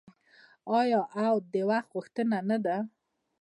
[0.79, 2.77] آیا او د وخت غوښتنه نه ده؟